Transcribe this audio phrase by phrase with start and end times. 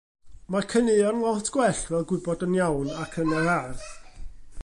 [0.53, 3.87] Mae caneuon lot gwell fel Gwybod yn Iawn ac Yn yr Ardd.